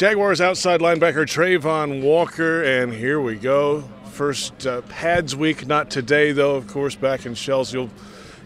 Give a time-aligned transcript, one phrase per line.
[0.00, 3.82] Jaguars outside linebacker Travon Walker, and here we go.
[4.12, 7.74] First uh, pads week, not today though, of course, back in Shells.
[7.74, 7.90] You'll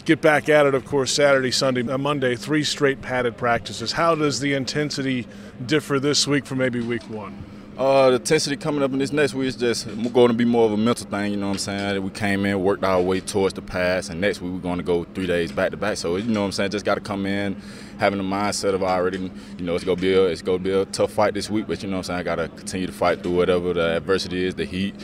[0.05, 3.93] get back at it, of course, Saturday, Sunday, uh, Monday, three straight padded practices.
[3.93, 5.29] How does the intensity
[5.65, 7.45] differ this week from maybe week one?
[7.77, 10.67] Uh, the intensity coming up in this next week is just going to be more
[10.67, 11.33] of a mental thing.
[11.33, 12.03] You know what I'm saying?
[12.05, 14.85] We came in, worked our way towards the pass, and next week we're going to
[14.85, 15.97] go three days back to back.
[15.97, 16.71] So you know what I'm saying?
[16.71, 17.61] Just got to come in
[17.99, 19.19] having the mindset of already,
[19.59, 21.67] you know, it's gonna be a it's gonna be a tough fight this week.
[21.67, 22.21] But you know what I'm saying?
[22.21, 24.95] I got to continue to fight through whatever the adversity is, the heat,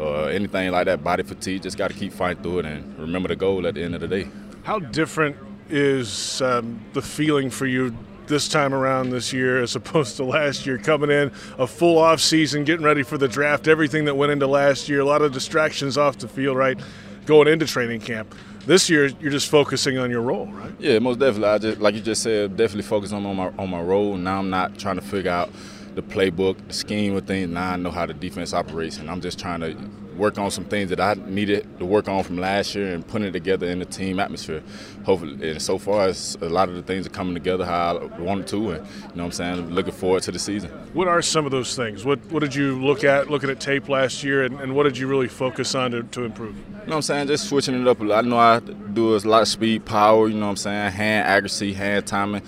[0.00, 1.62] uh, anything like that, body fatigue.
[1.62, 4.00] Just got to keep fighting through it and remember the goal at the end of
[4.00, 4.28] the day.
[4.62, 5.36] How different
[5.68, 7.94] is um, the feeling for you
[8.26, 12.20] this time around this year as opposed to last year coming in a full off
[12.20, 15.32] season getting ready for the draft everything that went into last year a lot of
[15.32, 16.78] distractions off the field right
[17.26, 18.34] going into training camp.
[18.66, 20.72] This year you're just focusing on your role right?
[20.78, 21.48] Yeah most definitely.
[21.48, 24.16] I just like you just said definitely focus on my on my role.
[24.16, 25.50] Now i'm not trying to figure out
[25.94, 27.50] the playbook the scheme of things.
[27.50, 29.76] Now i know how the defense operates and i'm just trying to
[30.16, 33.28] work on some things that I needed to work on from last year and putting
[33.28, 34.62] it together in the team atmosphere.
[35.04, 38.46] Hopefully, and so far, a lot of the things are coming together how I wanted
[38.48, 39.70] to, and you know what I'm saying.
[39.70, 40.70] Looking forward to the season.
[40.92, 42.04] What are some of those things?
[42.04, 44.96] What What did you look at looking at tape last year, and, and what did
[44.96, 46.56] you really focus on to, to improve?
[46.56, 47.26] You know what I'm saying?
[47.28, 48.00] Just switching it up.
[48.00, 50.28] I know I do a lot of speed, power.
[50.28, 50.92] You know what I'm saying?
[50.92, 52.42] Hand accuracy, hand timing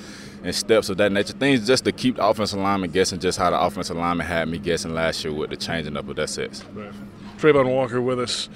[0.47, 1.33] and steps of that nature.
[1.33, 4.59] Things just to keep the offensive lineman guessing, just how the offensive lineman had me
[4.59, 6.65] guessing last year with the changing up of that sets.
[6.73, 6.93] Right.
[7.39, 8.49] Travon Walker with us.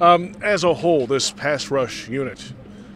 [0.00, 2.52] Um, as a whole, this pass rush unit,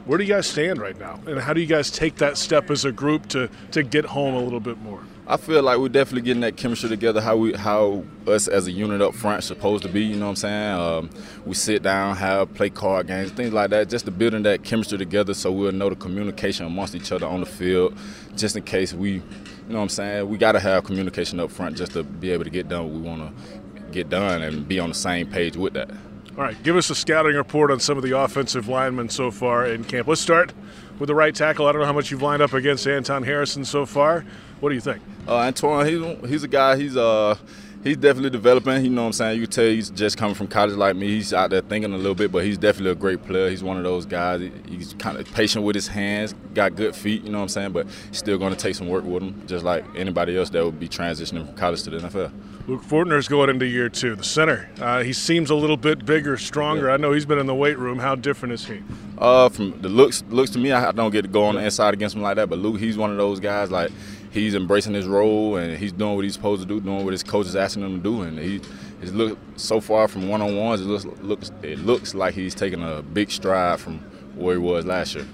[0.06, 1.20] where do you guys stand right now?
[1.26, 4.34] And how do you guys take that step as a group to, to get home
[4.34, 5.02] a little bit more?
[5.28, 7.20] I feel like we're definitely getting that chemistry together.
[7.20, 10.02] How we, how us as a unit up front supposed to be.
[10.02, 10.80] You know what I'm saying?
[10.80, 11.10] Um,
[11.44, 14.98] we sit down, have play card games, things like that, just to building that chemistry
[14.98, 17.98] together, so we'll know the communication amongst each other on the field,
[18.36, 19.22] just in case we, you
[19.68, 20.28] know what I'm saying?
[20.28, 22.92] We got to have communication up front just to be able to get done what
[22.92, 23.65] we want to
[23.96, 25.90] get done and be on the same page with that.
[26.36, 29.66] All right, give us a scouting report on some of the offensive linemen so far
[29.66, 30.06] in camp.
[30.06, 30.52] Let's start
[30.98, 31.66] with the right tackle.
[31.66, 34.24] I don't know how much you've lined up against Anton Harrison so far.
[34.60, 35.02] What do you think?
[35.26, 36.76] Uh, Antoine, he's, he's a guy.
[36.76, 37.36] He's uh
[37.86, 38.84] he's definitely developing.
[38.84, 39.40] You know what I'm saying?
[39.40, 41.06] You can tell he's just coming from college like me.
[41.06, 43.48] He's out there thinking a little bit, but he's definitely a great player.
[43.48, 44.50] He's one of those guys.
[44.68, 47.22] He's kind of patient with his hands, got good feet.
[47.22, 47.72] You know what I'm saying?
[47.72, 50.80] But still going to take some work with him, just like anybody else that would
[50.80, 52.32] be transitioning from college to the NFL.
[52.66, 54.16] Luke Fortner's going into year two.
[54.16, 56.88] The center, uh, he seems a little bit bigger, stronger.
[56.88, 56.94] Yeah.
[56.94, 58.00] I know he's been in the weight room.
[58.00, 58.82] How different is he?
[59.18, 61.94] Uh, from the looks, looks to me, I don't get to go on the inside
[61.94, 62.48] against him like that.
[62.48, 63.90] But Luke, he's one of those guys like
[64.30, 67.22] he's embracing his role and he's doing what he's supposed to do, doing what his
[67.22, 68.22] coach is asking him to do.
[68.22, 68.60] And he,
[69.00, 70.80] he's look so far from one on ones.
[70.80, 74.00] It looks looks it looks like he's taking a big stride from
[74.34, 75.26] where he was last year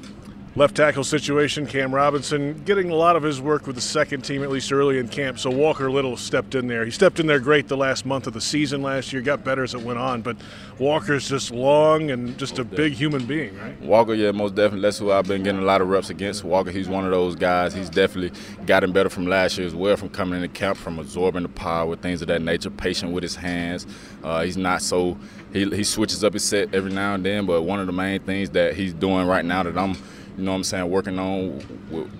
[0.55, 4.43] left tackle situation, Cam Robinson getting a lot of his work with the second team,
[4.43, 5.39] at least early in camp.
[5.39, 6.85] So Walker Little stepped in there.
[6.85, 9.63] He stepped in there great the last month of the season last year, got better
[9.63, 10.21] as it went on.
[10.21, 10.37] But
[10.79, 13.81] Walker's just long and just a big human being, right?
[13.81, 14.83] Walker, yeah, most definitely.
[14.83, 16.45] That's who I've been getting a lot of reps against.
[16.45, 17.73] Walker, he's one of those guys.
[17.73, 21.45] He's definitely gotten better from last year as well, from coming into camp, from absorbing
[21.45, 23.87] the power, things of that nature, patient with his hands.
[24.23, 25.17] Uh, he's not so,
[25.53, 28.21] he, he switches up his set every now and then, but one of the main
[28.21, 29.97] things that he's doing right now that I'm–
[30.37, 31.61] you know what I'm saying, working on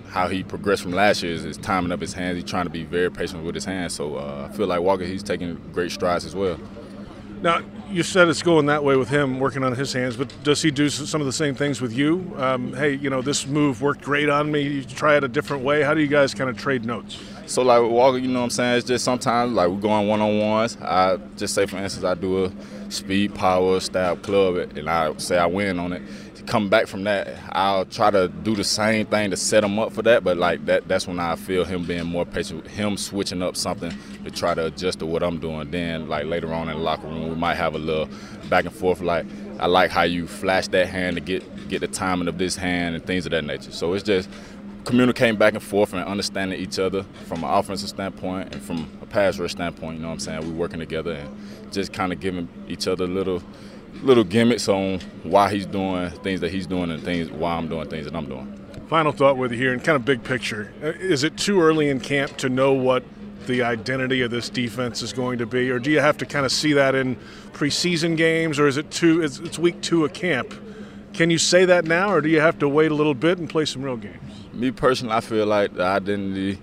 [0.09, 2.35] how he progressed from last year is, is timing up his hands.
[2.35, 3.93] He's trying to be very patient with his hands.
[3.93, 6.59] So uh, I feel like Walker, he's taking great strides as well.
[7.41, 10.61] Now, you said it's going that way with him, working on his hands, but does
[10.61, 12.33] he do some of the same things with you?
[12.37, 14.61] Um, hey, you know, this move worked great on me.
[14.61, 15.81] You try it a different way.
[15.81, 17.19] How do you guys kind of trade notes?
[17.45, 18.77] So, like Walker, you know what I'm saying?
[18.77, 20.77] It's just sometimes, like, we're going one on ones.
[20.81, 22.51] I just say, for instance, I do a
[22.89, 26.01] speed, power, stab, club, and I say I win on it
[26.35, 29.77] To come back from that, I'll try to do the same thing to set him
[29.77, 30.23] up for that.
[30.23, 33.91] But like that, that's when I feel him being more patient, him switching up something
[34.23, 35.69] to try to adjust to what I'm doing.
[35.69, 38.07] Then like later on in the locker room, we might have a little
[38.49, 39.01] back and forth.
[39.01, 39.25] Like
[39.59, 42.95] I like how you flash that hand to get get the timing of this hand
[42.95, 43.71] and things of that nature.
[43.71, 44.29] So it's just
[44.83, 49.05] communicating back and forth and understanding each other from an offensive standpoint and from a
[49.05, 49.97] pass rush standpoint.
[49.97, 50.47] You know what I'm saying?
[50.47, 53.41] We're working together and just kind of giving each other little
[54.01, 57.87] little gimmicks on why he's doing things that he's doing and things why I'm doing
[57.89, 58.59] things that I'm doing.
[58.87, 60.73] Final thought with you here, and kind of big picture.
[60.83, 63.03] Uh, is it too early in camp to know what
[63.47, 66.45] the identity of this defense is going to be, or do you have to kind
[66.45, 67.15] of see that in
[67.53, 69.21] preseason games, or is it too?
[69.21, 70.53] It's, it's week two of camp.
[71.13, 73.47] Can you say that now, or do you have to wait a little bit and
[73.47, 74.19] play some real games?
[74.51, 76.59] Me personally, I feel like the identity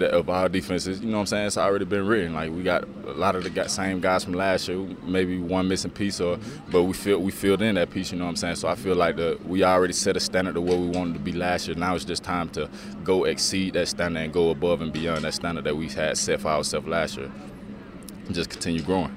[0.00, 1.46] of our defenses, you know what I'm saying?
[1.46, 2.34] It's already been written.
[2.34, 5.90] Like we got a lot of the same guys from last year, maybe one missing
[5.90, 6.38] piece, or
[6.70, 8.12] but we feel we filled in that piece.
[8.12, 8.56] You know what I'm saying?
[8.56, 11.20] So I feel like the we already set a standard of what we wanted to
[11.20, 11.76] be last year.
[11.76, 12.68] Now it's just time to
[13.02, 16.40] go exceed that standard and go above and beyond that standard that we had set
[16.40, 17.32] for ourselves last year,
[18.26, 19.16] and just continue growing.